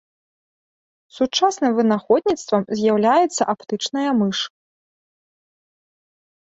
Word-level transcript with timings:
Сучасным 1.17 1.71
вынаходніцтвам 1.81 2.61
з'яўляецца 2.81 3.43
аптычная 3.55 4.19
мыш. 4.25 4.45